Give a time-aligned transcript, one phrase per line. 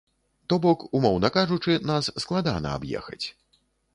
[0.51, 3.21] То бок, умоўна кажучы, нас складана аб'ехаць.